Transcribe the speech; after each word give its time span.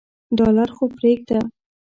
ډالر 0.37 0.69
خو 0.75 0.83
پریږده. 0.97 1.39